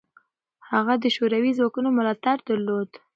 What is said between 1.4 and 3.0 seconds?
ځواکونو ملاتړ درلود.